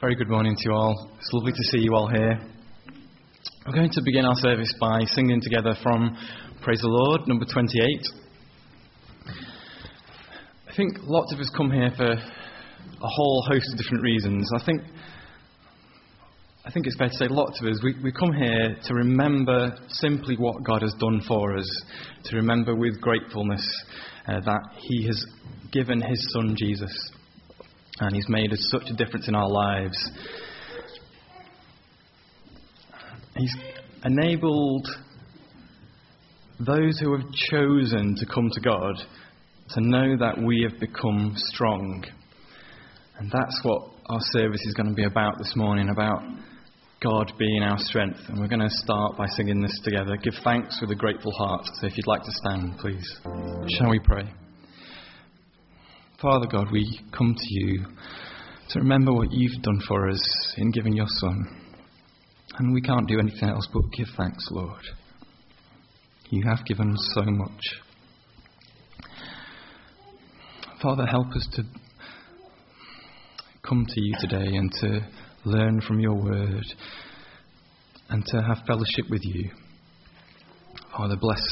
[0.00, 1.10] Very good morning to you all.
[1.18, 2.38] It's lovely to see you all here.
[3.66, 6.16] We're going to begin our service by singing together from
[6.62, 8.06] Praise the Lord, number 28.
[10.68, 12.16] I think lots of us come here for a
[13.00, 14.48] whole host of different reasons.
[14.54, 14.82] I think,
[16.64, 19.76] I think it's fair to say lots of us, we, we come here to remember
[19.88, 21.82] simply what God has done for us,
[22.26, 23.66] to remember with gratefulness
[24.28, 25.26] uh, that He has
[25.72, 26.92] given His Son Jesus
[28.00, 30.10] and He's made such a difference in our lives.
[33.36, 33.56] He's
[34.04, 34.88] enabled
[36.60, 38.96] those who have chosen to come to God
[39.70, 42.04] to know that we have become strong.
[43.18, 46.22] And that's what our service is going to be about this morning about
[47.00, 48.18] God being our strength.
[48.28, 50.16] And we're going to start by singing this together.
[50.16, 51.66] Give thanks with a grateful heart.
[51.74, 53.20] So if you'd like to stand, please.
[53.76, 54.24] Shall we pray?
[56.20, 57.84] Father God, we come to you
[58.70, 61.46] to remember what you've done for us in giving your Son.
[62.58, 64.82] And we can't do anything else but give thanks, Lord.
[66.30, 67.62] You have given us so much.
[70.82, 71.62] Father, help us to
[73.62, 75.08] come to you today and to
[75.44, 76.64] learn from your word
[78.08, 79.50] and to have fellowship with you.
[80.96, 81.44] Father, bless,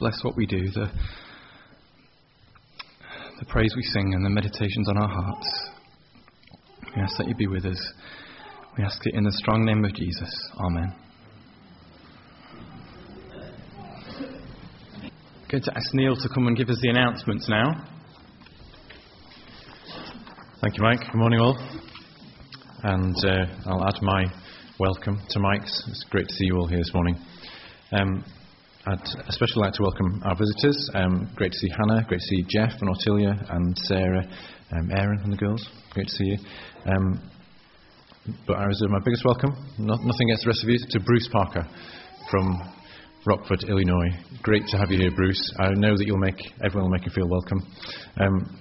[0.00, 0.90] bless what we do, the,
[3.38, 5.70] the praise we sing and the meditations on our hearts.
[6.94, 7.92] We ask that you be with us.
[8.78, 10.50] We ask it in the strong name of Jesus.
[10.58, 10.94] Amen.
[15.50, 17.86] Going to ask Neil to come and give us the announcements now.
[20.62, 21.00] Thank you, Mike.
[21.00, 21.58] Good morning, all.
[22.84, 24.24] And uh, I'll add my
[24.78, 25.84] welcome to Mike's.
[25.88, 27.16] It's great to see you all here this morning.
[27.92, 28.24] Um,
[28.88, 30.90] I'd especially like to welcome our visitors.
[30.94, 34.22] Um, great to see Hannah, great to see Jeff and Ottilia and Sarah,
[34.70, 35.68] um, Aaron and the girls.
[35.90, 36.38] Great to see you.
[36.86, 37.20] Um,
[38.46, 41.28] but I reserve my biggest welcome, not, nothing against the rest of you, to Bruce
[41.32, 41.66] Parker
[42.30, 42.62] from
[43.26, 44.22] Rockford, Illinois.
[44.42, 45.52] Great to have you here, Bruce.
[45.58, 47.66] I know that you'll make everyone will make you feel welcome.
[48.20, 48.60] Um,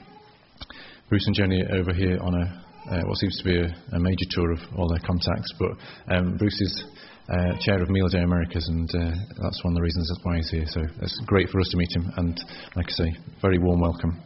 [1.08, 4.00] Bruce and Jenny are over here on a uh, what seems to be a, a,
[4.00, 5.72] major tour of all their contacts, but
[6.16, 6.86] um, Bruce is
[7.30, 10.38] uh, chair of Meal Day Americas, and uh, that's one of the reasons that's why
[10.38, 10.66] he's here.
[10.68, 12.40] So it's great for us to meet him, and
[12.76, 14.22] like I say, very warm welcome.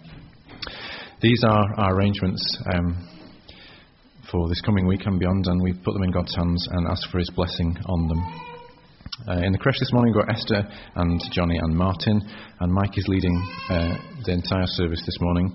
[1.22, 2.42] These are our arrangements
[2.74, 3.08] um,
[4.32, 7.08] for this coming week and beyond, and we've put them in God's hands and asked
[7.12, 8.20] for His blessing on them.
[9.28, 12.22] Uh, in the creche this morning, we've got Esther and Johnny and Martin,
[12.60, 13.36] and Mike is leading
[13.70, 15.52] uh, the entire service this morning.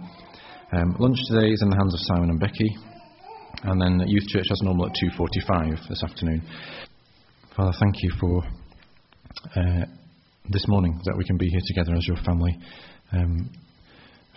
[0.73, 2.77] Um, lunch today is in the hands of Simon and Becky,
[3.65, 6.43] and then youth church as normal at 2:45 this afternoon.
[7.57, 8.43] Father, thank you for
[9.55, 9.85] uh,
[10.51, 12.59] this morning that we can be here together as your family,
[13.13, 13.49] um,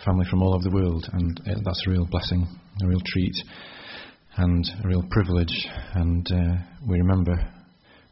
[0.04, 2.46] family from all over the world, and uh, that's a real blessing,
[2.80, 3.34] a real treat,
[4.36, 5.66] and a real privilege.
[5.94, 7.34] And uh, we remember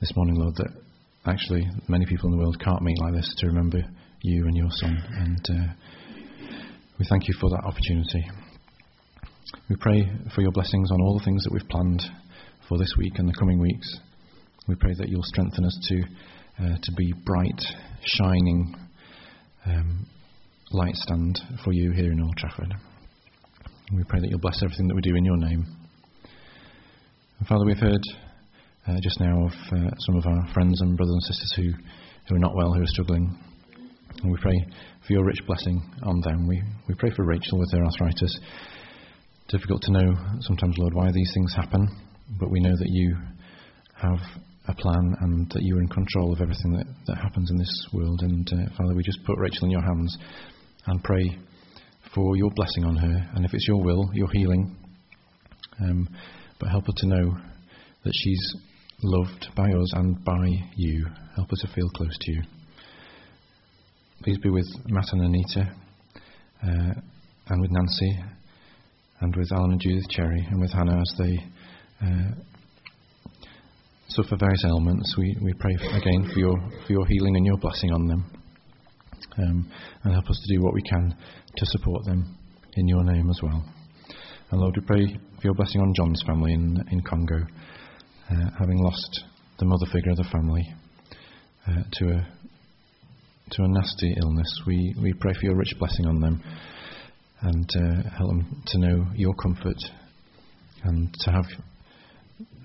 [0.01, 0.73] this morning, Lord, that
[1.25, 3.79] actually many people in the world can't meet like this to remember
[4.23, 5.73] you and your Son, and uh,
[6.99, 8.29] we thank you for that opportunity.
[9.71, 12.03] We pray for your blessings on all the things that we've planned
[12.69, 14.01] for this week and the coming weeks.
[14.69, 16.03] We pray that you'll strengthen us to,
[16.59, 17.61] uh, to be bright,
[18.03, 18.75] shining
[19.65, 20.07] um,
[20.73, 22.75] light stand for you here in Old Trafford.
[23.95, 25.65] we pray that you'll bless everything that we do in your name.
[27.39, 28.01] And Father, we've heard
[28.89, 31.85] uh, just now of uh, some of our friends and brothers and sisters who,
[32.29, 33.39] who are not well, who are struggling.
[34.21, 34.67] And we pray
[35.07, 36.49] for your rich blessing on them.
[36.49, 38.37] We, we pray for Rachel with her arthritis.
[39.47, 41.89] Difficult to know sometimes, Lord, why these things happen,
[42.41, 43.17] but we know that you
[43.95, 44.19] have
[44.69, 47.89] a plan and that you are in control of everything that, that happens in this
[47.93, 48.21] world.
[48.23, 50.17] And uh, Father, we just put Rachel in your hands
[50.87, 51.39] and pray
[52.15, 53.31] for your blessing on her.
[53.35, 54.77] And if it's your will, your healing.
[55.81, 56.09] Um,
[56.59, 57.37] but help her to know
[58.05, 58.57] that she's
[59.03, 61.07] loved by us and by you.
[61.37, 62.43] Help her to feel close to you.
[64.23, 65.75] Please be with Matt and Anita,
[66.63, 67.01] uh,
[67.49, 68.19] and with Nancy,
[69.21, 71.39] and with Alan and Judith Cherry, and with Hannah as they
[72.03, 72.31] uh,
[74.09, 76.57] suffer various ailments, we, we pray again for your,
[76.87, 78.25] for your healing and your blessing on them.
[79.39, 79.71] Um,
[80.03, 81.15] and help us to do what we can
[81.57, 82.37] to support them
[82.75, 83.65] in your name as well.
[84.51, 87.37] And Lord, we pray for your blessing on John's family in, in Congo,
[88.31, 89.25] uh, having lost
[89.59, 90.63] the mother figure of the family
[91.67, 92.29] uh, to, a,
[93.51, 94.63] to a nasty illness.
[94.67, 96.43] We, we pray for your rich blessing on them
[97.43, 99.79] and uh, help them to know your comfort
[100.85, 101.47] and to have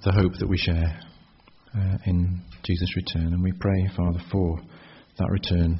[0.03, 1.10] the hope that we share
[1.75, 3.33] uh, in Jesus' return.
[3.33, 4.59] And we pray, Father, for
[5.17, 5.79] that return.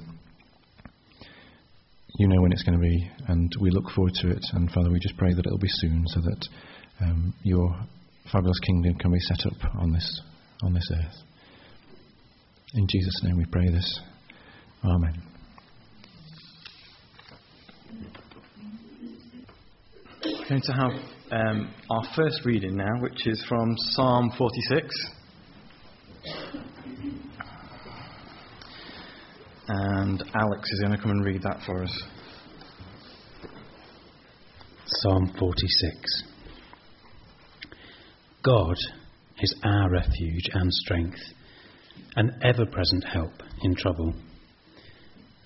[2.18, 4.44] You know when it's going to be, and we look forward to it.
[4.54, 6.48] And Father, we just pray that it'll be soon so that
[7.02, 7.76] um, your
[8.32, 10.22] fabulous kingdom can be set up on this,
[10.64, 11.16] on this earth.
[12.74, 14.00] In Jesus' name we pray this.
[14.84, 15.22] Amen.
[20.24, 20.92] We're going to have
[21.32, 24.86] um, our first reading now, which is from Psalm 46.
[29.68, 32.04] And Alex is going to come and read that for us.
[34.86, 36.24] Psalm 46.
[38.44, 38.76] God
[39.40, 41.20] is our refuge and strength,
[42.16, 44.14] an ever present help in trouble.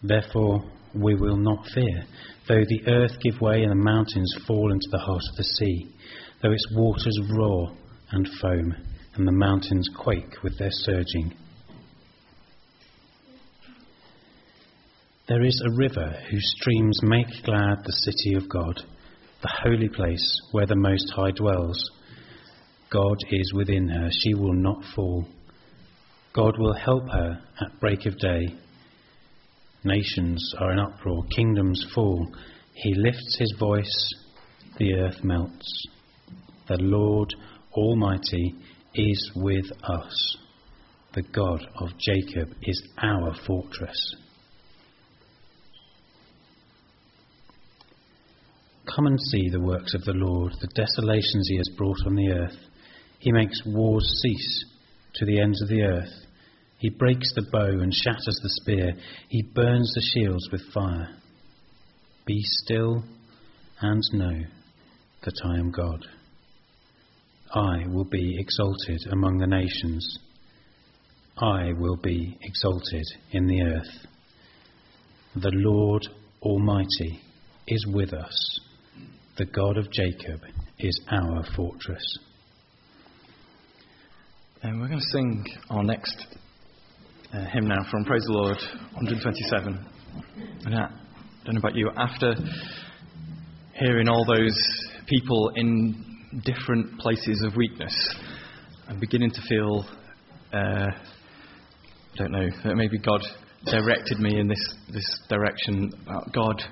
[0.01, 0.63] Therefore,
[0.93, 2.05] we will not fear,
[2.47, 5.93] though the earth give way and the mountains fall into the heart of the sea,
[6.41, 7.71] though its waters roar
[8.11, 8.73] and foam,
[9.15, 11.33] and the mountains quake with their surging.
[15.27, 18.79] There is a river whose streams make glad the city of God,
[19.41, 21.89] the holy place where the Most High dwells.
[22.91, 25.25] God is within her, she will not fall.
[26.33, 28.53] God will help her at break of day.
[29.83, 32.27] Nations are in uproar, kingdoms fall.
[32.75, 34.13] He lifts his voice,
[34.77, 35.87] the earth melts.
[36.67, 37.33] The Lord
[37.73, 38.53] Almighty
[38.93, 40.37] is with us.
[41.15, 44.15] The God of Jacob is our fortress.
[48.93, 52.31] Come and see the works of the Lord, the desolations he has brought on the
[52.31, 52.57] earth.
[53.19, 54.65] He makes wars cease
[55.15, 56.13] to the ends of the earth.
[56.77, 58.93] He breaks the bow and shatters the spear.
[59.29, 61.09] He burns the shields with fire.
[62.25, 63.03] Be still
[63.81, 64.41] and know
[65.23, 66.05] that I am God.
[67.53, 70.19] I will be exalted among the nations.
[71.37, 74.07] I will be exalted in the earth.
[75.35, 76.07] The Lord
[76.41, 77.21] Almighty
[77.67, 78.59] is with us.
[79.37, 80.39] The God of Jacob
[80.79, 82.19] is our fortress.
[84.63, 86.25] And we're going to sing our next
[87.33, 88.57] uh, hymn now from Praise the Lord
[88.93, 89.85] 127.
[90.63, 90.87] And I
[91.43, 92.33] don't know about you, after
[93.73, 94.57] hearing all those
[95.05, 98.15] people in different places of weakness,
[98.87, 99.85] I'm beginning to feel,
[100.53, 103.21] uh, I don't know, that maybe God
[103.65, 105.91] directed me in this, this direction.
[106.33, 106.63] God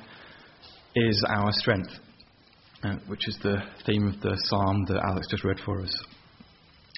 [0.95, 1.89] is our strength,
[2.83, 6.05] uh, which is the theme of the psalm that Alex just read for us.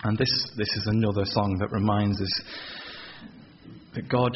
[0.04, 2.42] And this, this is another song that reminds us
[3.94, 4.36] that God,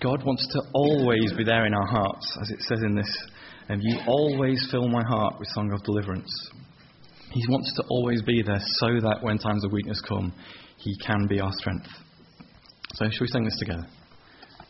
[0.00, 3.26] God wants to always be there in our hearts, as it says in this.
[3.68, 6.30] And you always fill my heart with song of deliverance.
[7.32, 10.32] He wants to always be there so that when times of weakness come,
[10.78, 11.88] He can be our strength.
[12.94, 13.86] So, shall we sing this together?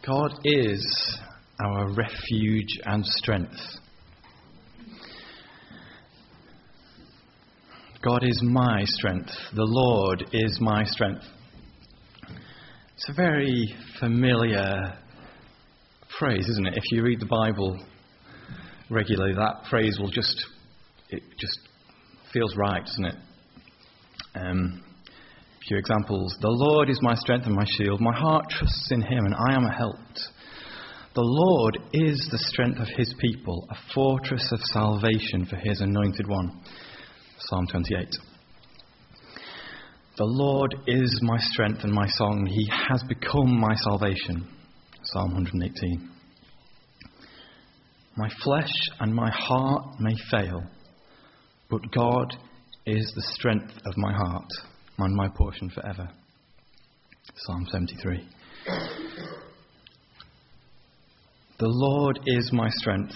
[0.05, 1.19] God is
[1.65, 3.61] our refuge and strength.
[8.09, 9.31] God is my strength.
[9.55, 11.25] The Lord is my strength.
[12.95, 14.95] It's a very familiar
[16.19, 16.75] phrase, isn't it?
[16.75, 17.79] If you read the Bible
[18.89, 20.35] regularly, that phrase will just,
[21.11, 21.59] it just
[22.33, 23.15] feels right, doesn't it?
[24.37, 26.35] Um, a few examples.
[26.41, 28.01] The Lord is my strength and my shield.
[28.01, 30.21] My heart trusts in him and I am helped.
[31.15, 36.27] The Lord is the strength of his people, a fortress of salvation for his anointed
[36.27, 36.63] one.
[37.41, 38.09] Psalm 28.
[40.17, 42.47] The Lord is my strength and my song.
[42.47, 44.49] He has become my salvation.
[45.05, 46.11] Psalm 118.
[48.17, 50.65] My flesh and my heart may fail,
[51.71, 52.37] but God
[52.85, 54.51] is the strength of my heart
[54.99, 56.09] and my portion forever.
[57.37, 58.29] Psalm 73.
[61.61, 63.15] The Lord is my strength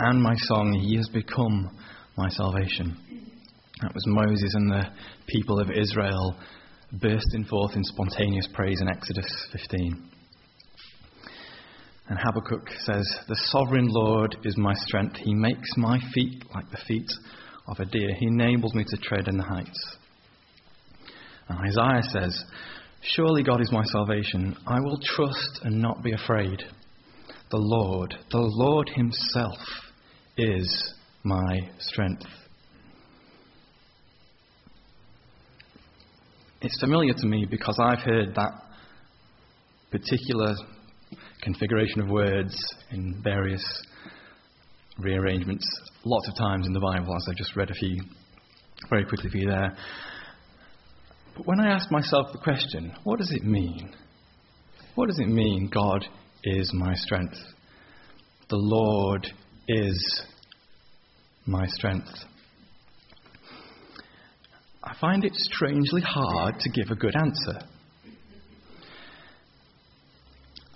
[0.00, 0.72] and my song.
[0.72, 1.70] He has become
[2.16, 2.96] my salvation.
[3.82, 4.84] That was Moses and the
[5.26, 6.36] people of Israel
[6.92, 10.10] bursting forth in spontaneous praise in Exodus 15.
[12.08, 15.16] And Habakkuk says, The sovereign Lord is my strength.
[15.16, 17.10] He makes my feet like the feet
[17.66, 18.14] of a deer.
[18.18, 19.96] He enables me to tread in the heights.
[21.48, 22.44] And Isaiah says,
[23.02, 24.56] Surely God is my salvation.
[24.66, 26.62] I will trust and not be afraid.
[27.50, 29.58] The Lord, the Lord Himself
[30.36, 32.24] is my strength.
[36.64, 38.52] It's familiar to me because I've heard that
[39.90, 40.54] particular
[41.42, 42.56] configuration of words
[42.90, 43.62] in various
[44.98, 45.66] rearrangements
[46.06, 48.00] lots of times in the Bible, as I've just read a few
[48.88, 49.76] very quickly for you there.
[51.36, 53.94] But when I ask myself the question, what does it mean?
[54.94, 56.06] What does it mean, God
[56.44, 57.36] is my strength?
[58.48, 59.26] The Lord
[59.68, 60.22] is
[61.44, 62.24] my strength.
[64.86, 67.66] I find it strangely hard to give a good answer.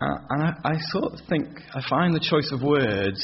[0.00, 3.22] Uh, and I, I sort of think, I find the choice of words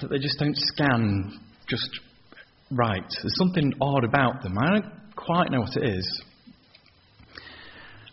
[0.00, 1.88] that they just don't scan just
[2.72, 3.04] right.
[3.08, 4.58] There's something odd about them.
[4.58, 6.22] I don't quite know what it is.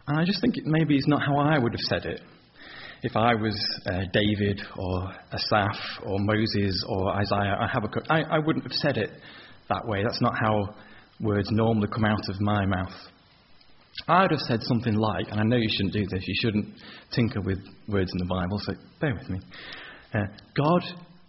[0.07, 2.21] And I just think it, maybe it's not how I would have said it.
[3.01, 3.57] If I was
[3.87, 7.57] uh, David or Asaph or Moses or Isaiah
[8.09, 9.09] I wouldn't have said it
[9.69, 10.03] that way.
[10.03, 10.75] That's not how
[11.19, 12.93] words normally come out of my mouth.
[14.07, 16.67] I would have said something like, and I know you shouldn't do this, you shouldn't
[17.11, 19.39] tinker with words in the Bible, so bear with me.
[20.13, 20.81] Uh, God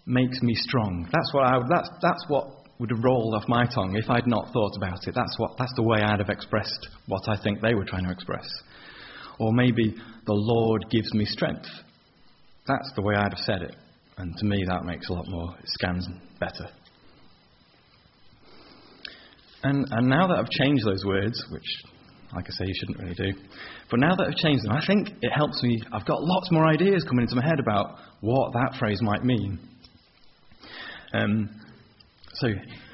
[0.07, 1.09] makes me strong.
[1.13, 4.53] That's what, I, that's, that's what would have rolled off my tongue if I'd not
[4.53, 5.15] thought about it.
[5.15, 8.13] That's, what, that's the way I'd have expressed what I think they were trying to
[8.13, 8.47] express.
[9.39, 9.95] Or maybe,
[10.27, 11.69] the Lord gives me strength.
[12.67, 13.77] That's the way I'd have said it.
[14.19, 16.09] And to me, that makes a lot more, it scans
[16.41, 16.69] better.
[19.67, 21.65] And, and now that I've changed those words, which
[22.33, 23.33] like I say, you shouldn't really do.
[23.91, 25.83] But now that I've changed them, I think it helps me.
[25.93, 29.59] I've got lots more ideas coming into my head about what that phrase might mean.
[31.15, 31.49] Um,
[32.35, 32.49] so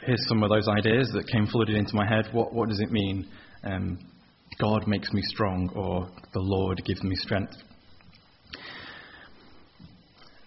[0.07, 2.29] here's some of those ideas that came flooded into my head.
[2.33, 3.29] What, what does it mean?
[3.65, 3.99] Um,
[4.61, 7.55] God makes me strong, or the Lord gives me strength.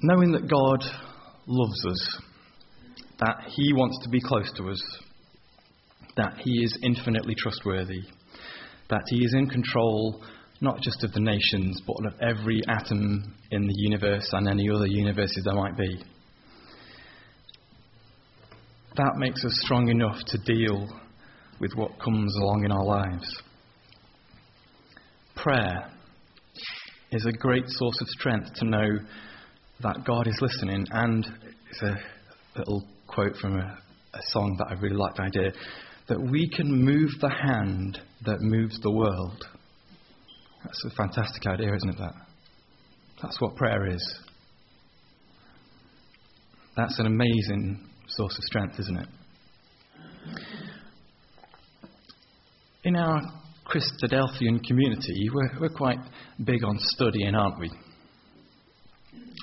[0.01, 0.84] Knowing that God
[1.48, 2.22] loves us,
[3.20, 4.82] that He wants to be close to us,
[6.18, 8.02] that He is infinitely trustworthy,
[8.90, 10.22] that He is in control
[10.62, 14.88] not just of the nations, but of every atom in the universe and any other
[14.88, 16.02] universes there might be.
[18.96, 20.88] That makes us strong enough to deal
[21.60, 23.42] with what comes along in our lives.
[25.36, 25.92] Prayer
[27.12, 28.88] is a great source of strength to know
[29.82, 31.28] that God is listening, and
[31.70, 31.96] it's a
[32.58, 33.78] little quote from a,
[34.14, 35.52] a song that I really like the idea
[36.08, 39.44] that we can move the hand that moves the world.
[40.64, 41.98] That's a fantastic idea, isn't it?
[41.98, 42.14] That
[43.22, 44.20] that's what prayer is.
[46.76, 49.08] That's an amazing source of strength, isn't it?
[52.84, 53.22] In our
[53.66, 55.98] Christadelphian community, we're, we're quite
[56.44, 57.72] big on studying, aren't we?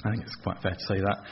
[0.04, 1.25] I think it's quite fair to say that.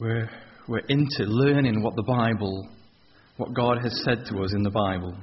[0.00, 0.30] We're,
[0.66, 2.68] we're into learning what the Bible
[3.40, 5.16] what God has said to us in the Bible.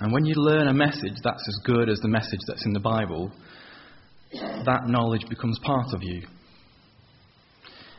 [0.00, 2.80] And when you learn a message that's as good as the message that's in the
[2.80, 3.32] Bible,
[4.66, 6.26] that knowledge becomes part of you.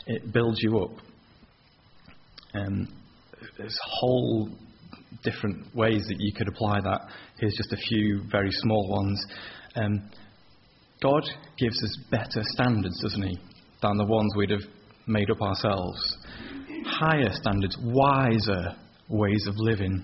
[0.06, 0.92] It builds you up.
[2.54, 2.88] And
[3.58, 4.50] there's whole
[5.24, 7.08] different ways that you could apply that.
[7.40, 9.26] Here's just a few very small ones.
[9.76, 10.12] Um,
[11.02, 11.24] God
[11.58, 13.40] gives us better standards, doesn't He,
[13.82, 14.70] than the ones we'd have
[15.08, 16.18] made up ourselves
[16.86, 18.76] higher standards, wiser
[19.10, 20.04] ways of living,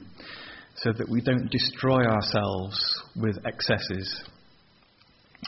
[0.75, 2.77] so that we don't destroy ourselves
[3.15, 4.23] with excesses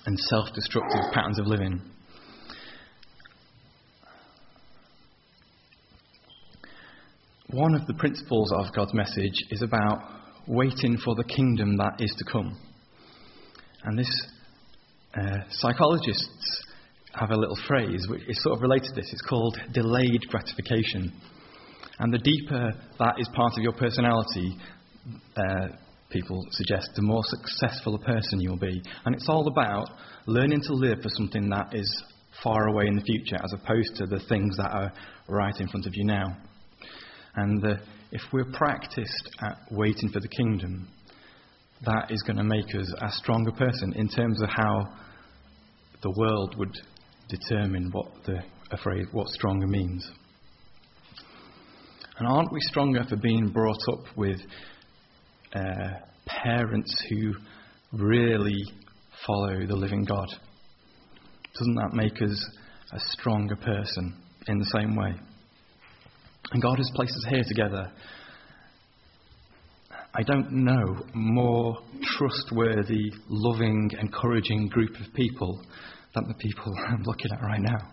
[0.05, 1.81] and self destructive patterns of living.
[7.49, 9.99] One of the principles of God's message is about
[10.47, 12.57] waiting for the kingdom that is to come.
[13.83, 14.27] And this,
[15.15, 16.63] uh, psychologists
[17.13, 19.09] have a little phrase which is sort of related to this.
[19.11, 21.13] It's called delayed gratification.
[21.99, 24.57] And the deeper that is part of your personality,
[25.37, 25.67] uh,
[26.09, 28.81] people suggest, the more successful a person you'll be.
[29.05, 29.89] And it's all about
[30.25, 32.03] learning to live for something that is
[32.43, 34.91] far away in the future as opposed to the things that are
[35.27, 36.35] right in front of you now.
[37.35, 37.75] And uh,
[38.11, 40.87] if we're practiced at waiting for the kingdom,
[41.85, 44.93] that is going to make us a stronger person in terms of how
[46.01, 46.75] the world would
[47.37, 48.43] determine what the
[48.83, 50.09] phrase what stronger means.
[52.17, 54.39] And aren't we stronger for being brought up with
[55.53, 57.33] uh, parents who
[57.91, 58.63] really
[59.25, 60.27] follow the living God?
[61.57, 62.49] Doesn't that make us
[62.91, 64.15] a stronger person
[64.47, 65.13] in the same way?
[66.51, 67.91] And God has placed us here together.
[70.15, 75.63] I don't know more trustworthy, loving, encouraging group of people
[76.13, 77.89] than the people I'm looking at right now.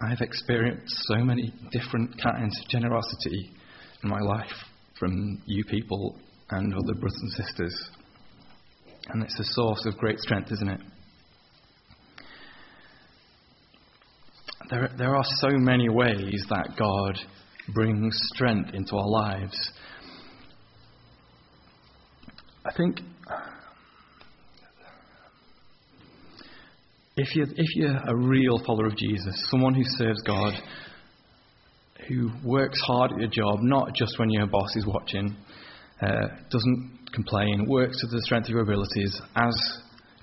[0.00, 3.52] I've experienced so many different kinds of generosity
[4.02, 4.50] in my life
[4.98, 6.16] from you people
[6.50, 7.90] and other brothers and sisters.
[9.08, 10.80] And it's a source of great strength, isn't it?
[14.70, 17.18] There, there are so many ways that God
[17.74, 19.70] brings strength into our lives.
[22.64, 23.00] I think
[27.22, 30.54] if you're, if you're a real follower of Jesus, someone who serves God,
[32.08, 35.36] who works hard at your job, not just when your boss is watching,
[36.00, 39.54] uh, doesn't complain, works to the strength of your abilities as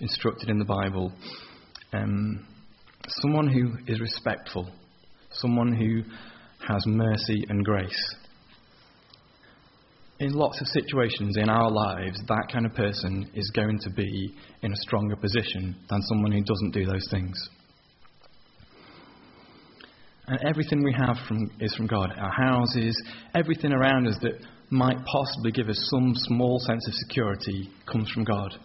[0.01, 1.13] instructed in the Bible.
[1.93, 2.45] Um,
[3.07, 4.69] someone who is respectful,
[5.31, 6.01] someone who
[6.67, 8.15] has mercy and grace.
[10.19, 14.35] In lots of situations in our lives, that kind of person is going to be
[14.61, 17.37] in a stronger position than someone who doesn't do those things.
[20.27, 22.11] And everything we have from, is from God.
[22.17, 23.01] Our houses,
[23.33, 28.25] everything around us that might possibly give us some small sense of security comes from
[28.25, 28.55] God.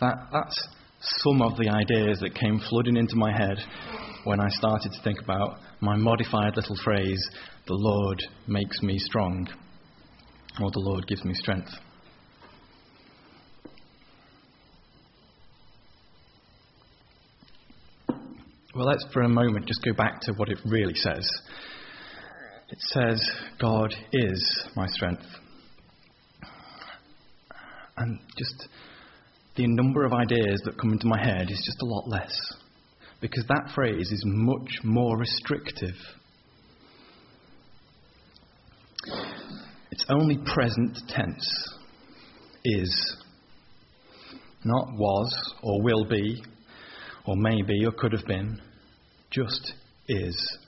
[0.00, 0.68] That, that's
[1.00, 3.58] some of the ideas that came flooding into my head
[4.24, 7.30] when I started to think about my modified little phrase,
[7.66, 9.48] the Lord makes me strong,
[10.60, 11.70] or the Lord gives me strength.
[18.74, 21.28] Well, let's for a moment just go back to what it really says.
[22.70, 25.24] It says, God is my strength.
[27.96, 28.68] And just
[29.56, 32.32] the number of ideas that come into my head is just a lot less.
[33.20, 35.96] Because that phrase is much more restrictive.
[39.90, 41.74] It's only present tense.
[42.64, 43.16] Is.
[44.64, 46.42] Not was, or will be,
[47.26, 48.60] or maybe, or could have been.
[49.30, 49.72] Just
[50.08, 50.58] is.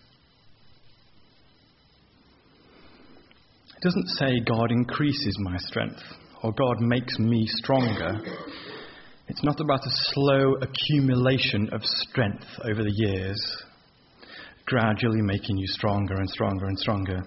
[3.76, 6.02] It doesn't say God increases my strength
[6.42, 8.20] or God makes me stronger.
[9.30, 13.40] It's not about a slow accumulation of strength over the years,
[14.66, 17.22] gradually making you stronger and stronger and stronger.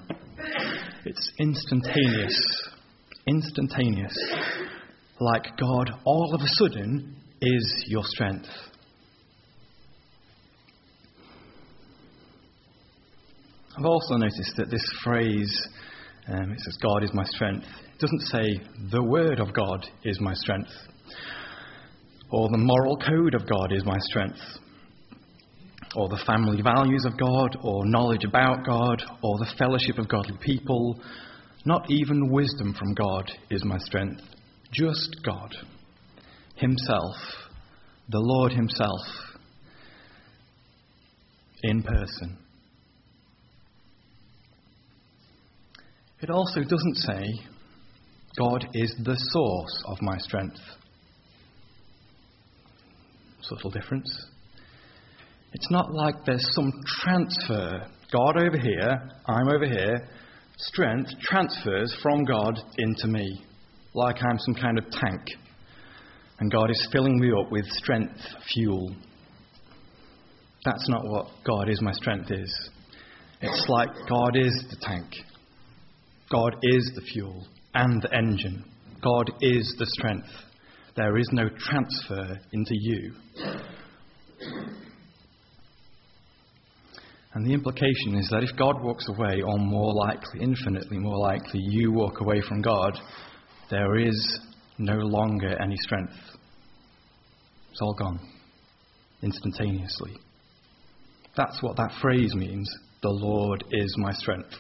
[1.06, 2.70] It's instantaneous.
[3.26, 4.14] Instantaneous.
[5.22, 8.50] Like God all of a sudden is your strength.
[13.78, 15.70] I've also noticed that this phrase,
[16.28, 18.60] um, it says, God is my strength, it doesn't say,
[18.92, 20.70] the word of God is my strength,
[22.34, 24.40] or the moral code of God is my strength,
[25.96, 30.36] or the family values of God, or knowledge about God, or the fellowship of godly
[30.42, 31.00] people.
[31.64, 34.24] Not even wisdom from God is my strength,
[34.72, 35.56] just God
[36.56, 37.16] Himself,
[38.10, 39.02] the Lord Himself,
[41.62, 42.40] in person.
[46.20, 47.26] It also doesn't say,
[48.40, 50.60] God is the source of my strength.
[53.44, 54.10] Subtle difference.
[55.52, 57.86] It's not like there's some transfer.
[58.12, 60.08] God over here, I'm over here.
[60.58, 63.44] Strength transfers from God into me,
[63.94, 65.22] like I'm some kind of tank.
[66.40, 68.20] And God is filling me up with strength
[68.54, 68.96] fuel.
[70.64, 72.70] That's not what God is my strength is.
[73.42, 75.08] It's like God is the tank.
[76.32, 78.64] God is the fuel and the engine.
[79.04, 80.30] God is the strength.
[80.96, 83.14] There is no transfer into you.
[87.34, 91.62] And the implication is that if God walks away, or more likely, infinitely more likely,
[91.62, 93.00] you walk away from God,
[93.72, 94.40] there is
[94.78, 96.14] no longer any strength.
[97.72, 98.20] It's all gone
[99.24, 100.12] instantaneously.
[101.36, 102.70] That's what that phrase means.
[103.02, 104.54] The Lord is my strength.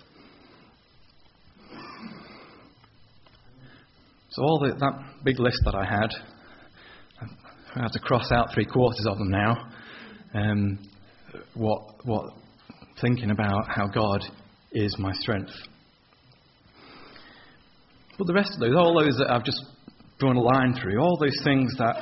[4.34, 6.10] So, all the, that big list that I had,
[7.76, 9.56] I have to cross out three quarters of them now.
[10.34, 10.80] Um,
[11.54, 12.34] what, what,
[13.00, 14.22] thinking about how God
[14.72, 15.52] is my strength.
[18.18, 19.62] But the rest of those, all those that I've just
[20.18, 21.96] drawn a line through, all those things that,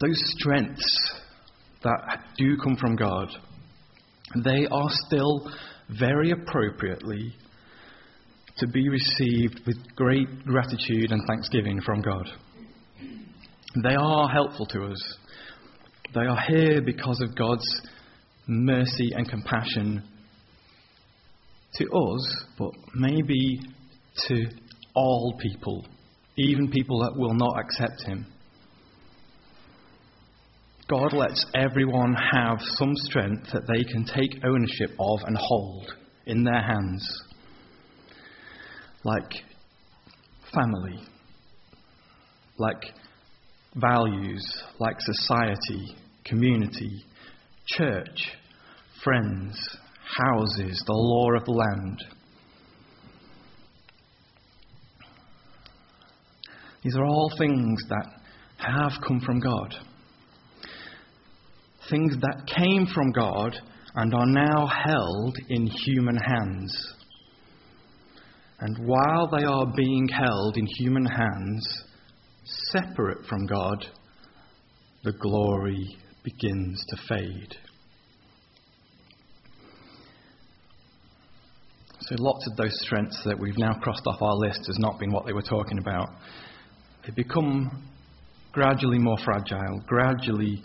[0.00, 1.14] those strengths
[1.82, 3.30] that do come from God,
[4.44, 5.50] they are still
[5.98, 7.34] very appropriately
[8.58, 12.28] to be received with great gratitude and thanksgiving from God.
[13.82, 15.16] They are helpful to us.
[16.14, 17.64] They are here because of God's
[18.46, 20.02] mercy and compassion
[21.74, 23.60] to us, but maybe
[24.28, 24.46] to
[24.94, 25.86] all people,
[26.36, 28.26] even people that will not accept Him.
[30.88, 35.94] God lets everyone have some strength that they can take ownership of and hold
[36.26, 37.22] in their hands
[39.04, 39.32] like
[40.54, 41.00] family,
[42.58, 42.82] like
[43.74, 47.04] values, like society, community,
[47.66, 48.32] church,
[49.02, 49.58] friends,
[50.16, 51.98] houses, the law of the land.
[56.84, 58.06] These are all things that
[58.58, 59.74] have come from God.
[61.90, 63.54] things that came from God
[63.94, 66.94] and are now held in human hands.
[68.62, 71.82] And while they are being held in human hands,
[72.70, 73.84] separate from God,
[75.02, 77.56] the glory begins to fade.
[82.02, 85.10] So, lots of those strengths that we've now crossed off our list has not been
[85.10, 86.10] what they were talking about.
[87.04, 87.88] They become
[88.52, 90.62] gradually more fragile, gradually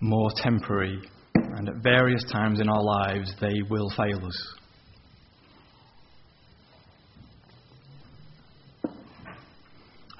[0.00, 0.98] more temporary,
[1.34, 4.57] and at various times in our lives they will fail us.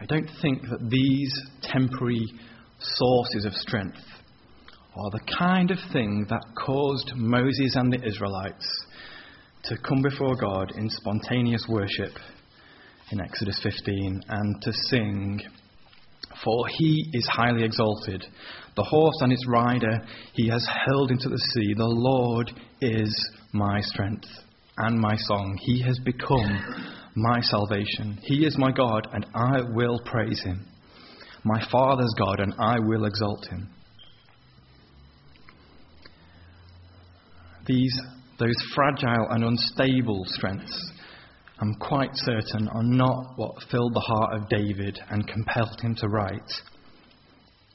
[0.01, 1.33] I don't think that these
[1.63, 2.25] temporary
[2.79, 3.99] sources of strength
[4.95, 8.87] are the kind of thing that caused Moses and the Israelites
[9.65, 12.13] to come before God in spontaneous worship
[13.11, 15.41] in Exodus 15 and to sing,
[16.45, 18.25] For he is highly exalted.
[18.77, 19.99] The horse and its rider
[20.35, 21.75] he has hurled into the sea.
[21.77, 24.29] The Lord is my strength
[24.77, 25.59] and my song.
[25.61, 28.19] He has become my salvation.
[28.23, 30.67] He is my God, and I will praise him.
[31.45, 33.69] My Father's God, and I will exalt him.
[37.67, 38.01] These,
[38.39, 40.93] those fragile and unstable strengths,
[41.61, 46.09] I'm quite certain, are not what filled the heart of David and compelled him to
[46.09, 46.51] write.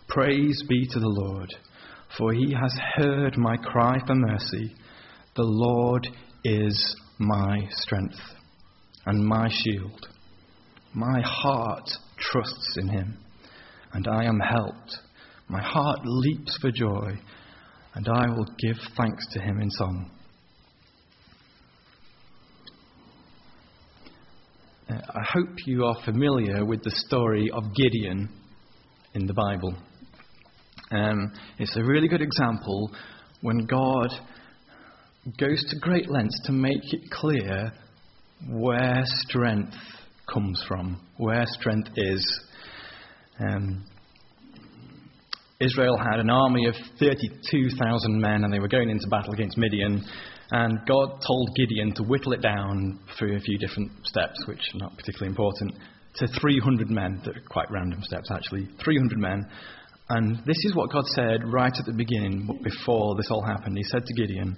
[0.08, 1.54] Praise be to the Lord,
[2.18, 4.74] for he has heard my cry for mercy.
[5.36, 6.08] The Lord
[6.44, 8.20] is my strength
[9.06, 10.08] and my shield.
[10.94, 13.18] My heart trusts in him,
[13.94, 14.98] and I am helped.
[15.50, 17.20] My heart leaps for joy,
[17.96, 20.12] and I will give thanks to him in song.
[24.90, 28.30] Uh, I hope you are familiar with the story of Gideon
[29.14, 29.76] in the Bible.
[30.92, 32.92] Um, it's a really good example
[33.42, 34.10] when God
[35.38, 37.72] goes to great lengths to make it clear
[38.50, 39.76] where strength
[40.32, 42.42] comes from, where strength is.
[43.40, 43.86] Um,
[45.60, 50.04] Israel had an army of 32,000 men and they were going into battle against Midian.
[50.52, 54.80] And God told Gideon to whittle it down through a few different steps, which are
[54.80, 55.74] not particularly important,
[56.16, 57.22] to 300 men.
[57.24, 58.68] They're quite random steps, actually.
[58.84, 59.48] 300 men.
[60.10, 63.78] And this is what God said right at the beginning, before this all happened.
[63.78, 64.58] He said to Gideon,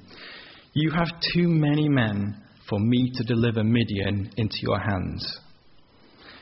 [0.74, 5.39] You have too many men for me to deliver Midian into your hands,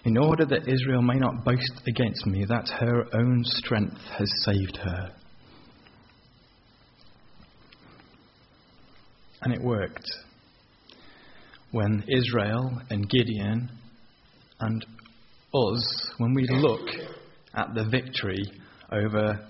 [0.05, 4.77] in order that Israel may not boast against me that her own strength has saved
[4.77, 5.11] her.
[9.41, 10.09] And it worked.
[11.71, 13.69] When Israel and Gideon
[14.59, 14.85] and
[15.53, 16.87] us, when we look
[17.53, 18.43] at the victory
[18.91, 19.47] over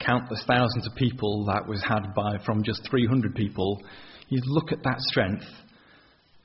[0.00, 3.82] countless thousands of people that was had by from just 300 people,
[4.28, 5.44] you look at that strength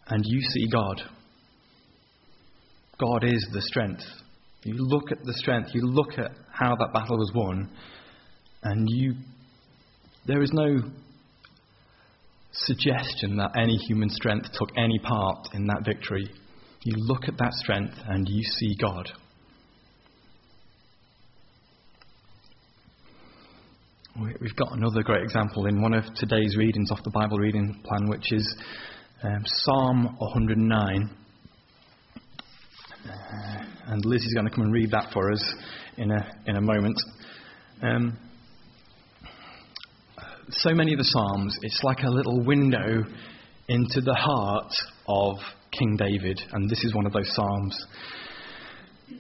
[0.09, 1.01] and you see God.
[2.99, 4.03] God is the strength.
[4.63, 7.69] You look at the strength, you look at how that battle was won,
[8.63, 9.13] and you
[10.25, 10.81] there is no
[12.51, 16.29] suggestion that any human strength took any part in that victory.
[16.83, 19.09] You look at that strength and you see God.
[24.19, 28.09] We've got another great example in one of today's readings off the Bible reading plan,
[28.09, 28.57] which is
[29.23, 31.09] um, Psalm 109.
[33.05, 35.55] Uh, and Liz is going to come and read that for us
[35.97, 36.99] in a, in a moment.
[37.81, 38.17] Um,
[40.49, 43.03] so many of the Psalms, it's like a little window
[43.67, 44.71] into the heart
[45.07, 45.35] of
[45.71, 47.85] King David, and this is one of those Psalms.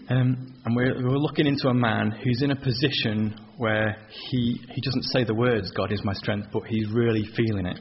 [0.09, 4.81] Um, and we're, we're, looking into a man who's in a position where he, he
[4.81, 7.79] doesn't say the words, God is my strength, but he's really feeling it.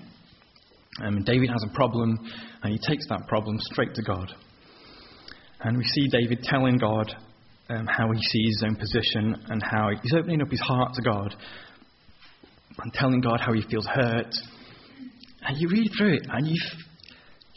[1.02, 2.18] Um, David has a problem,
[2.62, 4.32] and he takes that problem straight to God.
[5.60, 7.14] And we see David telling God
[7.68, 11.02] um, how he sees his own position and how he's opening up his heart to
[11.02, 11.34] God
[12.78, 14.32] and telling God how he feels hurt.
[15.42, 16.56] And you read through it, and you,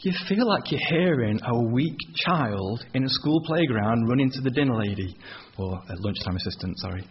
[0.00, 4.50] you feel like you're hearing a weak child in a school playground run into the
[4.50, 5.16] dinner lady,
[5.58, 7.06] or a lunchtime assistant, sorry.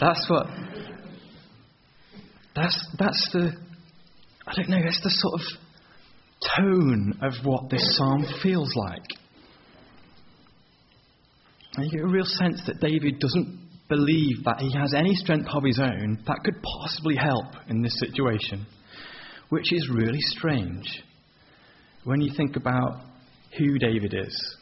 [0.00, 0.46] That's what.
[2.54, 3.52] That's, that's the,
[4.46, 5.46] I don't know, that's the sort of
[6.56, 9.06] tone of what this psalm feels like.
[11.76, 15.48] And you get a real sense that David doesn't believe that he has any strength
[15.52, 18.66] of his own that could possibly help in this situation,
[19.48, 21.02] which is really strange
[22.04, 23.00] when you think about
[23.58, 24.56] who David is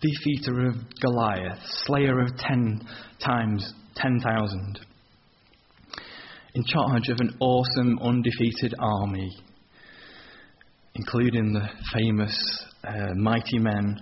[0.00, 2.80] defeater of Goliath, slayer of ten
[3.24, 4.78] times 10,000.
[6.58, 9.30] In charge of an awesome, undefeated army,
[10.96, 13.96] including the famous uh, mighty men,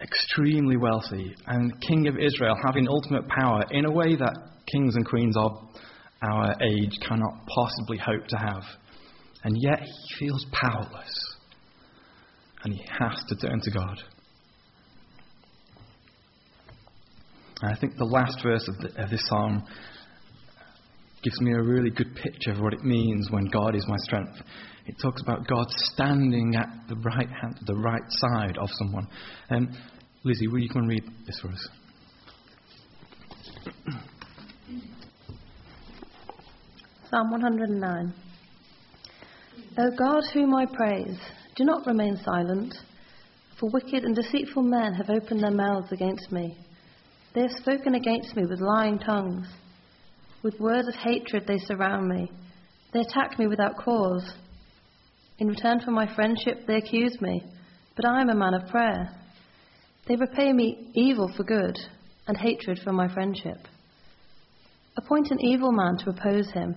[0.00, 4.32] extremely wealthy, and King of Israel having ultimate power in a way that
[4.72, 5.50] kings and queens of
[6.22, 8.62] our age cannot possibly hope to have.
[9.42, 11.36] And yet he feels powerless.
[12.62, 13.98] And he has to turn to God.
[17.64, 19.64] I think the last verse of, the, of this psalm
[21.22, 24.40] gives me a really good picture of what it means when God is my strength.
[24.86, 29.06] It talks about God standing at the right hand, the right side of someone.
[29.48, 29.76] And um,
[30.24, 31.68] Lizzie, will you come and read this for us?
[37.10, 38.14] Psalm 109.
[39.78, 41.18] O God, whom I praise,
[41.56, 42.74] do not remain silent,
[43.60, 46.56] for wicked and deceitful men have opened their mouths against me.
[47.34, 49.46] They have spoken against me with lying tongues.
[50.42, 52.30] With words of hatred they surround me.
[52.92, 54.32] They attack me without cause.
[55.38, 57.42] In return for my friendship, they accuse me,
[57.96, 59.10] but I am a man of prayer.
[60.06, 61.76] They repay me evil for good
[62.26, 63.58] and hatred for my friendship.
[64.96, 66.76] Appoint an evil man to oppose him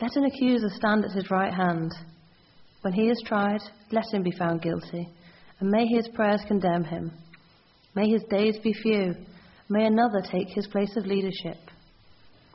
[0.00, 1.90] let an accuser stand at his right hand.
[2.82, 5.08] When he is tried, let him be found guilty,
[5.58, 7.12] and may his prayers condemn him.
[7.94, 9.14] May his days be few.
[9.70, 11.56] May another take his place of leadership.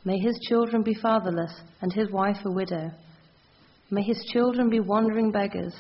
[0.04, 2.92] May his children be fatherless, and his wife a widow.
[3.92, 5.76] May his children be wandering beggars.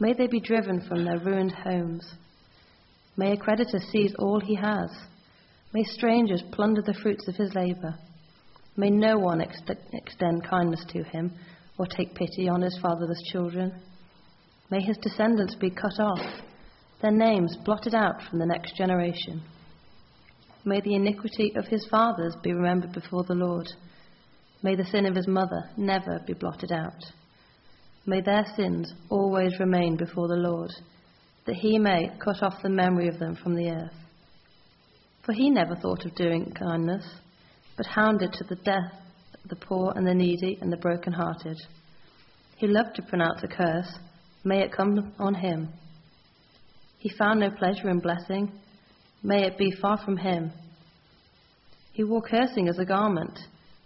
[0.00, 2.04] May they be driven from their ruined homes.
[3.16, 4.90] May a creditor seize all he has.
[5.72, 7.94] May strangers plunder the fruits of his labor.
[8.76, 9.60] May no one ex-
[9.92, 11.32] extend kindness to him
[11.78, 13.72] or take pity on his fatherless children.
[14.70, 16.42] May his descendants be cut off,
[17.00, 19.42] their names blotted out from the next generation.
[20.64, 23.66] May the iniquity of his fathers be remembered before the Lord.
[24.62, 27.04] May the sin of his mother never be blotted out.
[28.06, 30.70] May their sins always remain before the Lord,
[31.46, 33.94] that he may cut off the memory of them from the earth.
[35.24, 37.04] For he never thought of doing kindness
[37.76, 38.92] but hounded to the death
[39.48, 41.58] the poor and the needy and the broken-hearted.
[42.56, 43.98] He loved to pronounce a curse,
[44.42, 45.68] may it come on him.
[46.98, 48.52] He found no pleasure in blessing,
[49.24, 50.52] may it be far from him.
[51.92, 53.38] He wore cursing as a garment,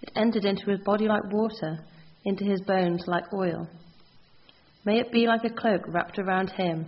[0.03, 1.79] it entered into his body like water,
[2.25, 3.69] into his bones like oil.
[4.85, 6.87] May it be like a cloak wrapped around him,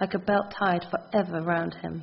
[0.00, 2.02] like a belt tied for ever round him.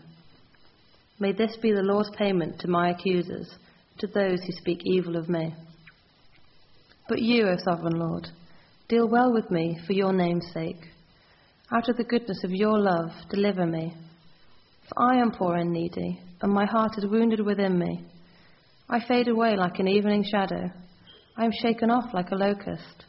[1.20, 3.54] May this be the Lord's payment to my accusers
[4.00, 5.54] to those who speak evil of me.
[7.08, 8.28] But you, O sovereign Lord,
[8.90, 10.82] deal well with me for your name's sake.
[11.72, 13.94] Out of the goodness of your love, deliver me.
[14.88, 18.06] For I am poor and needy, and my heart is wounded within me.
[18.90, 20.70] I fade away like an evening shadow.
[21.38, 23.06] I am shaken off like a locust.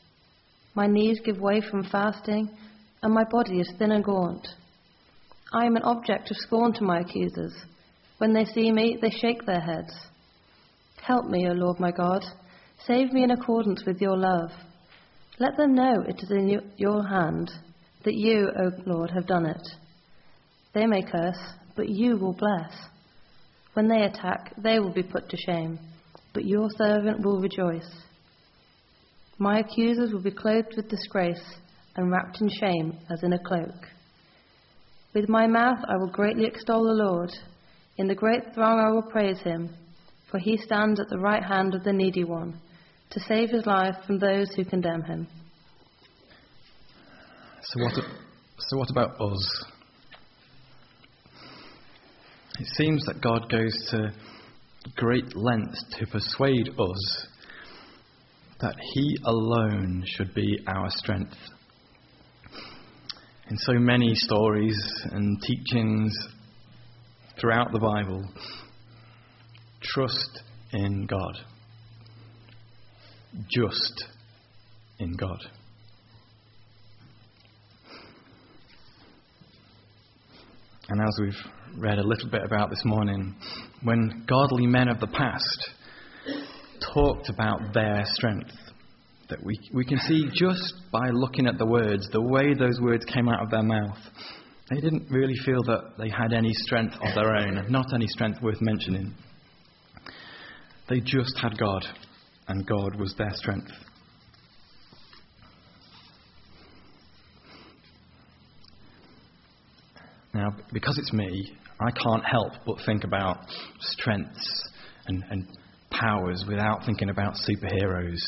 [0.74, 2.48] My knees give way from fasting,
[3.02, 4.46] and my body is thin and gaunt.
[5.52, 7.54] I am an object of scorn to my accusers.
[8.18, 9.92] When they see me, they shake their heads.
[11.02, 12.22] Help me, O Lord my God.
[12.86, 14.50] Save me in accordance with your love.
[15.38, 17.50] Let them know it is in your hand,
[18.04, 19.68] that you, O Lord, have done it.
[20.74, 21.40] They may curse,
[21.76, 22.72] but you will bless.
[23.74, 25.78] When they attack, they will be put to shame,
[26.34, 27.90] but your servant will rejoice.
[29.38, 31.42] My accusers will be clothed with disgrace
[31.96, 33.88] and wrapped in shame as in a cloak.
[35.14, 37.30] With my mouth I will greatly extol the Lord.
[37.96, 39.70] In the great throng I will praise him
[40.32, 42.58] for he stands at the right hand of the needy one
[43.10, 45.28] to save his life from those who condemn him.
[47.62, 47.92] So what,
[48.58, 49.64] so what about us?
[52.58, 54.12] It seems that God goes to
[54.96, 57.26] great lengths to persuade us
[58.60, 61.36] that He alone should be our strength.
[63.50, 64.78] In so many stories
[65.10, 66.12] and teachings
[67.40, 68.24] throughout the Bible,
[69.82, 71.34] Trust in God.
[73.48, 74.04] Just
[74.98, 75.38] in God.
[80.88, 83.36] And as we've read a little bit about this morning,
[83.82, 85.70] when godly men of the past
[86.92, 88.50] talked about their strength,
[89.28, 93.04] that we, we can see just by looking at the words, the way those words
[93.04, 93.96] came out of their mouth,
[94.70, 98.42] they didn't really feel that they had any strength of their own, not any strength
[98.42, 99.14] worth mentioning.
[100.88, 101.84] They just had God,
[102.48, 103.70] and God was their strength.
[110.34, 113.38] Now, because it's me, I can't help but think about
[113.80, 114.70] strengths
[115.06, 115.46] and, and
[115.90, 118.20] powers without thinking about superheroes.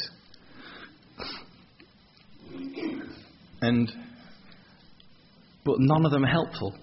[3.62, 3.90] And
[5.64, 6.74] but none of them are helpful.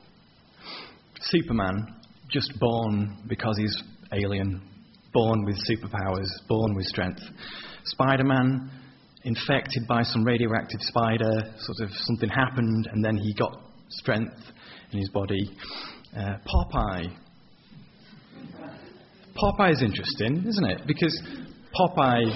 [1.19, 1.95] Superman,
[2.29, 4.60] just born because he's alien,
[5.13, 7.21] born with superpowers, born with strength.
[7.86, 8.71] Spider Man,
[9.23, 13.55] infected by some radioactive spider, sort of something happened, and then he got
[13.89, 14.34] strength
[14.91, 15.49] in his body.
[16.15, 17.08] Uh, Popeye.
[19.36, 20.82] Popeye is interesting, isn't it?
[20.86, 21.19] Because
[21.73, 22.32] Popeye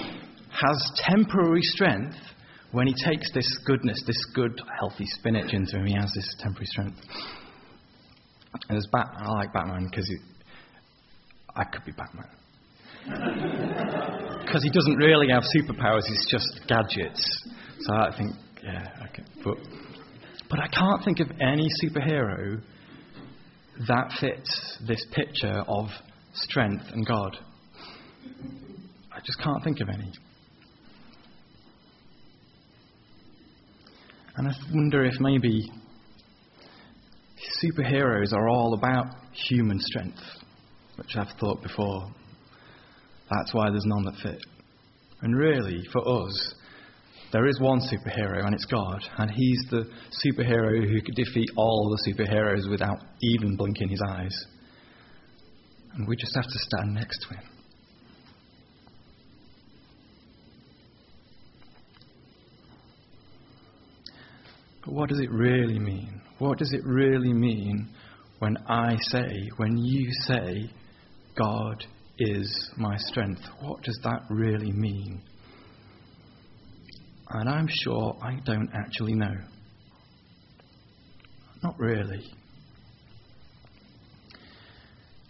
[0.50, 2.16] has temporary strength
[2.72, 5.86] when he takes this goodness, this good, healthy spinach into him.
[5.86, 6.98] He has this temporary strength.
[8.68, 10.10] And as Bat- I like Batman because
[11.54, 12.28] I could be Batman.
[14.46, 17.48] Because he doesn't really have superpowers, he's just gadgets.
[17.80, 18.30] So I think,
[18.62, 19.24] yeah, okay.
[19.42, 19.56] But,
[20.48, 22.60] but I can't think of any superhero
[23.88, 25.86] that fits this picture of
[26.34, 27.36] strength and God.
[29.12, 30.12] I just can't think of any.
[34.36, 35.70] And I wonder if maybe
[37.62, 40.20] superheroes are all about human strength,
[40.96, 42.10] which I've thought before.
[43.30, 44.38] That's why there's none that fit.
[45.22, 46.54] And really, for us,
[47.36, 48.98] there is one superhero, and it's God.
[49.18, 49.84] And He's the
[50.24, 54.34] superhero who could defeat all the superheroes without even blinking his eyes.
[55.92, 57.44] And we just have to stand next to Him.
[64.86, 66.22] But what does it really mean?
[66.38, 67.90] What does it really mean
[68.38, 70.70] when I say, when you say,
[71.36, 71.84] God
[72.18, 73.42] is my strength?
[73.60, 75.20] What does that really mean?
[77.28, 79.34] And I'm sure I don't actually know.
[81.62, 82.24] Not really.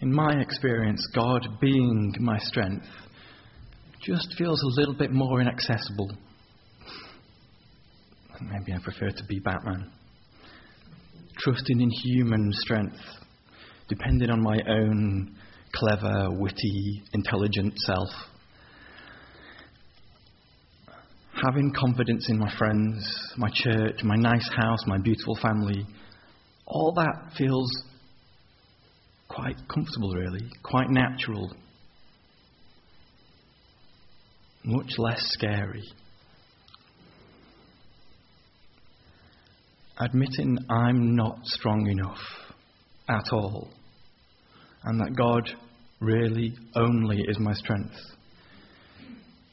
[0.00, 2.86] In my experience, God being my strength
[4.02, 6.10] just feels a little bit more inaccessible
[8.40, 9.90] Maybe I prefer to be Batman.
[11.38, 12.98] Trusting in human strength,
[13.88, 15.36] depending on my own
[15.74, 18.08] clever, witty, intelligent self.
[21.46, 25.86] Having confidence in my friends, my church, my nice house, my beautiful family,
[26.66, 27.70] all that feels
[29.28, 31.54] quite comfortable, really, quite natural,
[34.64, 35.82] much less scary.
[39.98, 42.18] admitting I'm not strong enough
[43.08, 43.68] at all,
[44.84, 45.48] and that God
[46.00, 47.94] really only is my strength.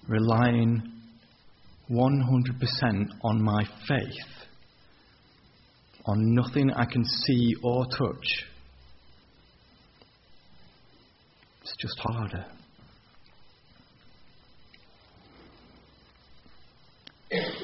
[0.08, 0.93] Relying
[1.90, 4.48] 100% on my faith,
[6.06, 8.46] on nothing I can see or touch.
[11.62, 12.46] It's just harder.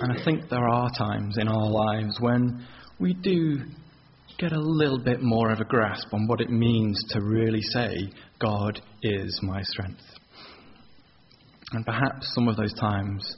[0.02, 2.66] And I think there are times in our lives when
[3.00, 3.60] we do
[4.40, 8.10] get a little bit more of a grasp on what it means to really say,
[8.40, 10.02] God is my strength.
[11.74, 13.36] And perhaps some of those times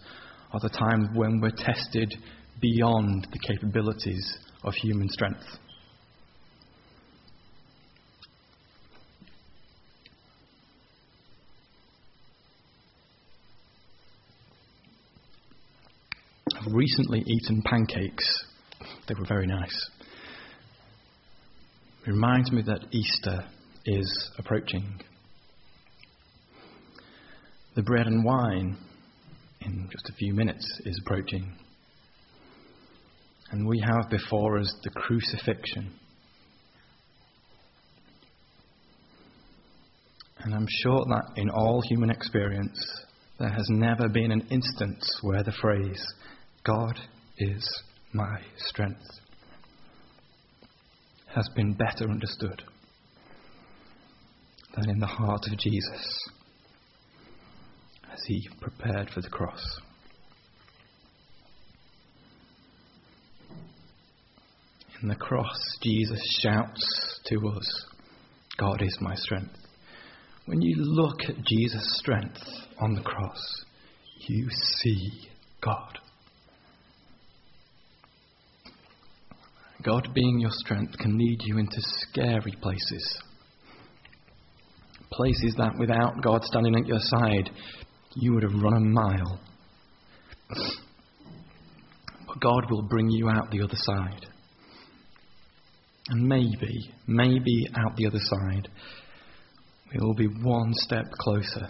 [0.53, 2.13] are the times when we're tested
[2.59, 5.45] beyond the capabilities of human strength.
[16.61, 18.45] I've recently eaten pancakes.
[19.07, 19.89] They were very nice.
[22.05, 23.45] It reminds me that Easter
[23.85, 25.01] is approaching.
[27.75, 28.77] The bread and wine
[29.62, 31.56] in just a few minutes is approaching.
[33.52, 35.91] And we have before us the crucifixion.
[40.39, 42.80] And I'm sure that in all human experience,
[43.39, 46.04] there has never been an instance where the phrase,
[46.63, 46.97] God
[47.38, 49.02] is my strength,
[51.28, 52.63] has been better understood
[54.76, 56.30] than in the heart of Jesus
[58.12, 59.64] as he prepared for the cross.
[65.01, 67.86] In the cross, Jesus shouts to us,
[68.57, 69.57] God is my strength.
[70.45, 72.41] When you look at Jesus' strength
[72.80, 73.41] on the cross,
[74.28, 74.47] you
[74.78, 75.09] see
[75.64, 75.97] God.
[79.84, 83.22] God being your strength can lead you into scary places.
[85.12, 87.49] Places that without God standing at your side,
[88.16, 89.39] you would have run a mile.
[92.28, 94.26] But God will bring you out the other side.
[96.09, 98.68] And maybe, maybe out the other side,
[99.93, 101.70] we will be one step closer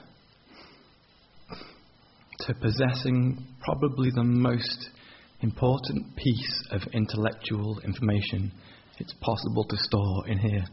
[2.40, 4.90] to possessing probably the most
[5.42, 8.52] important piece of intellectual information
[9.00, 10.66] it's possible to store in here.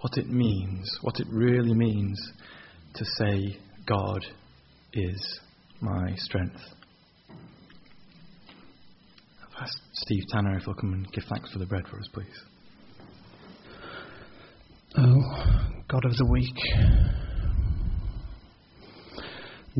[0.00, 2.18] What it means, what it really means
[2.98, 4.26] to say, God
[4.92, 5.40] is
[5.80, 6.60] my strength.
[9.40, 12.08] I've asked Steve Tanner if he'll come and give thanks for the bread for us,
[12.12, 12.26] please.
[14.96, 15.20] Oh,
[15.86, 16.56] God of the weak,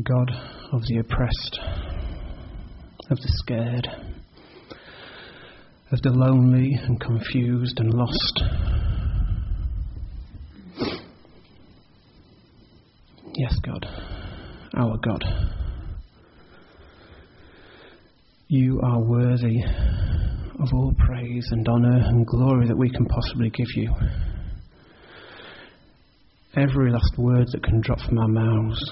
[0.01, 0.31] God
[0.71, 1.59] of the oppressed,
[3.09, 3.87] of the scared,
[5.91, 8.78] of the lonely and confused and lost.
[13.39, 13.85] Yes, God,
[14.75, 15.23] our God.
[18.49, 19.61] You are worthy
[20.59, 23.93] of all praise and honour and glory that we can possibly give you.
[26.57, 28.91] Every last word that can drop from our mouths,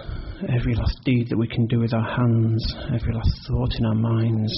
[0.57, 3.95] every last deed that we can do with our hands, every last thought in our
[3.95, 4.53] minds,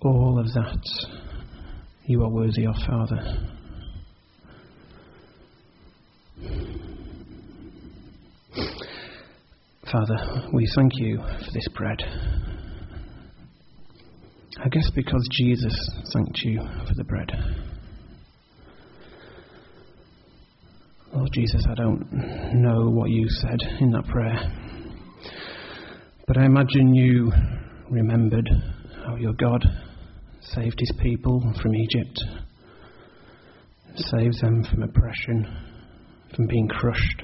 [0.00, 0.82] all of that
[2.06, 3.53] you are worthy of, Father.
[9.94, 12.02] Father, we thank you for this bread.
[14.60, 15.72] I guess because Jesus
[16.12, 17.30] thanked you for the bread.
[21.12, 22.12] Lord Jesus, I don't
[22.54, 24.36] know what you said in that prayer,
[26.26, 27.30] but I imagine you
[27.88, 28.50] remembered
[29.06, 29.64] how your God
[30.40, 32.18] saved his people from Egypt,
[33.94, 35.46] saved them from oppression,
[36.34, 37.22] from being crushed,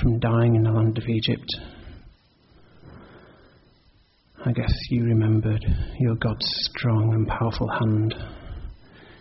[0.00, 1.48] from dying in the land of Egypt.
[4.44, 5.64] I guess you remembered
[5.98, 8.14] your God's strong and powerful hand,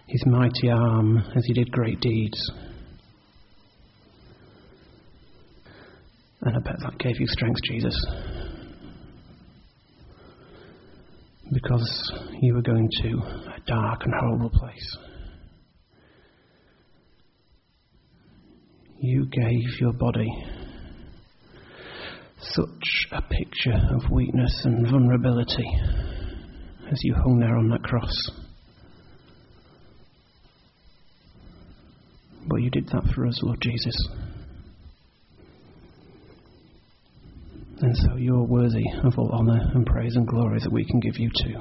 [0.07, 2.51] his mighty arm as he did great deeds.
[6.41, 7.95] And I bet that gave you strength, Jesus.
[11.51, 12.11] Because
[12.41, 14.97] you were going to a dark and horrible place.
[18.99, 20.29] You gave your body
[22.57, 25.69] such a picture of weakness and vulnerability
[26.91, 28.31] as you hung there on that cross.
[32.47, 33.95] But you did that for us, Lord Jesus.
[37.79, 41.17] And so you're worthy of all honour and praise and glory that we can give
[41.17, 41.59] you too.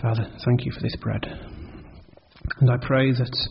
[0.00, 1.24] Father, thank you for this bread.
[2.60, 3.48] And I pray that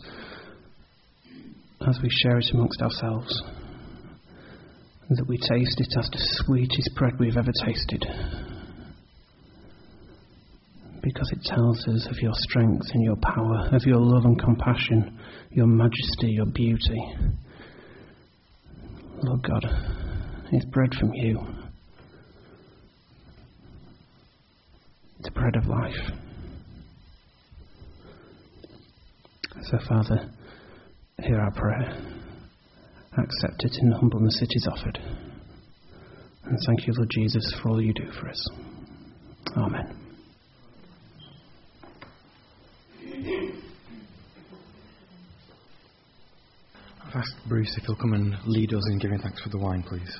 [1.88, 3.42] as we share it amongst ourselves,
[5.08, 8.04] that we taste it as the sweetest bread we've ever tasted.
[11.00, 15.16] Because it tells us of your strength and your power, of your love and compassion,
[15.50, 17.00] your majesty, your beauty.
[19.22, 19.64] Lord God,
[20.50, 21.40] it's bread from you.
[25.20, 25.94] It's bread of life.
[29.70, 30.30] So, Father,
[31.22, 31.96] hear our prayer.
[33.16, 34.98] Accept it in the humbleness it is offered.
[36.44, 38.48] And thank you, Lord Jesus, for all you do for us.
[39.56, 39.96] Amen.
[47.02, 49.82] I've asked Bruce if he'll come and lead us in giving thanks for the wine,
[49.82, 50.18] please.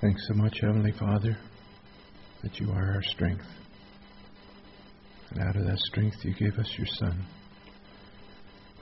[0.00, 1.36] Thanks so much, Heavenly Father,
[2.46, 3.44] that you are our strength.
[5.30, 7.26] And out of that strength, you gave us your Son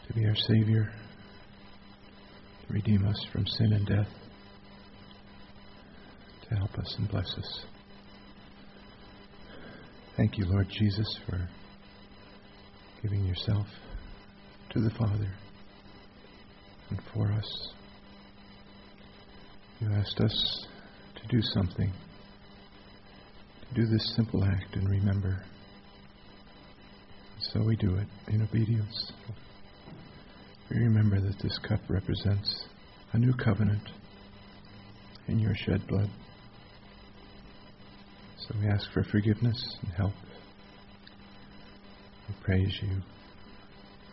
[0.07, 0.93] to be our Savior,
[2.67, 4.09] to redeem us from sin and death,
[6.47, 7.65] to help us and bless us.
[10.19, 11.49] Thank you, Lord Jesus, for
[13.03, 13.67] giving yourself
[14.75, 15.33] to the Father
[16.91, 17.69] and for us.
[19.81, 20.67] You asked us
[21.17, 21.91] to do something,
[23.75, 25.43] do this simple act and remember.
[27.53, 29.13] So we do it in obedience.
[30.71, 32.65] We remember that this cup represents
[33.13, 33.83] a new covenant
[35.27, 36.09] in your shed blood.
[38.39, 40.13] So we ask for forgiveness and help.
[42.29, 43.03] We praise you.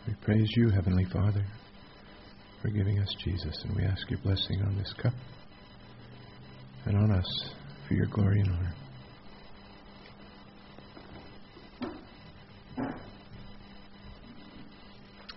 [0.08, 1.46] We praise you, Heavenly Father,
[2.62, 5.14] for giving us Jesus, and we ask your blessing on this cup
[6.86, 7.54] and on us
[7.88, 8.81] for your glory and honor.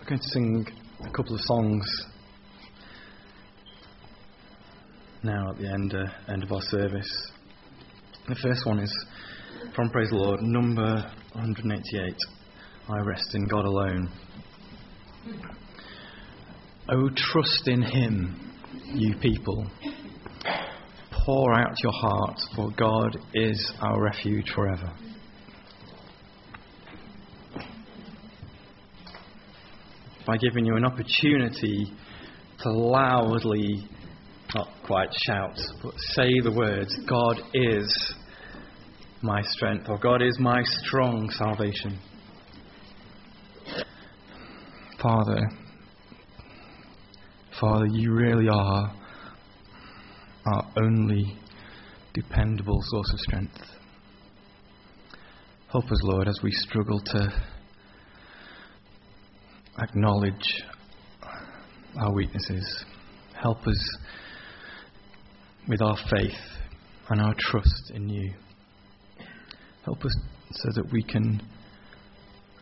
[0.05, 0.67] We're going to sing
[1.01, 2.07] a couple of songs
[5.23, 7.33] now at the end, uh, end of our service.
[8.29, 9.07] The first one is
[9.75, 12.15] from Praise the Lord, number 188.
[12.91, 14.11] I rest in God alone.
[16.91, 18.53] Oh, trust in Him,
[18.93, 19.67] you people.
[21.25, 24.93] Pour out your hearts, for God is our refuge forever.
[30.27, 31.93] By giving you an opportunity
[32.61, 33.87] to loudly,
[34.55, 38.15] not quite shout, but say the words, God is
[39.21, 41.99] my strength, or God is my strong salvation.
[45.03, 45.41] Father,
[47.61, 48.95] Father, you really are
[50.47, 51.37] our only
[52.15, 53.59] dependable source of strength.
[55.71, 57.43] Help us, Lord, as we struggle to
[59.79, 60.63] acknowledge
[62.01, 62.85] our weaknesses.
[63.41, 63.99] Help us
[65.69, 66.33] with our faith
[67.09, 68.33] and our trust in you.
[69.85, 70.17] Help us
[70.51, 71.41] so that we can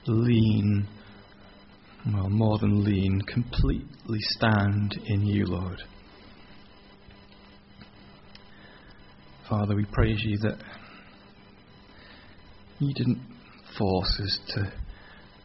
[0.07, 0.89] lean,
[2.13, 5.81] well, more than lean, completely stand in you, Lord.
[9.49, 10.59] Father, we praise you that
[12.79, 13.21] you didn't
[13.79, 14.73] force us to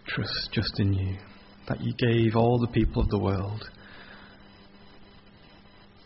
[0.08, 1.18] trust just in you,
[1.68, 3.70] that you gave all the people of the world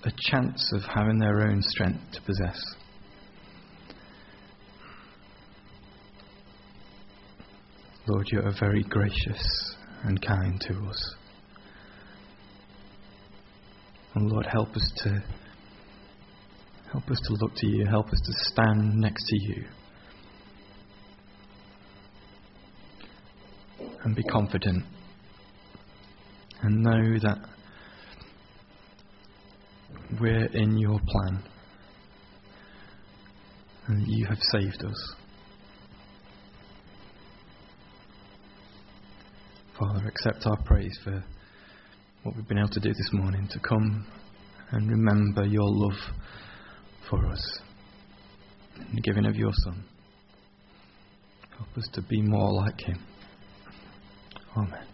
[0.04, 2.60] a chance of having their own strength to possess.
[8.08, 11.16] Lord, you are very gracious and kind to us.
[14.16, 15.24] And Lord, help us to
[16.92, 19.66] help us to look to you, help us to stand next to you.
[24.04, 24.84] And be confident
[26.62, 27.38] and know that
[30.20, 31.44] we're in your plan
[33.88, 35.16] and you have saved us.
[39.80, 41.24] Father, accept our praise for
[42.24, 44.06] what we've been able to do this morning to come
[44.72, 45.98] and remember your love
[47.10, 47.60] for us
[48.76, 49.84] and the giving of your Son.
[51.58, 53.00] Help us to be more like him.
[54.56, 54.91] Amen.